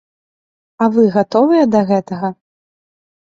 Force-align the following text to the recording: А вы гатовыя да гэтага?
А 0.85 0.87
вы 0.95 1.03
гатовыя 1.17 1.65
да 1.75 1.81
гэтага? 1.91 2.31